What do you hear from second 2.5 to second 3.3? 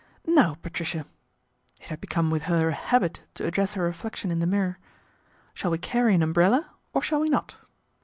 a habit